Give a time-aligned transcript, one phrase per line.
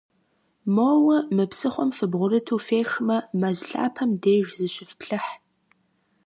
[0.75, 5.31] Моуэ мы псыхъуэм фыбгъурыту фехмэ, мэз лъапэм деж зыщыфплъыхь.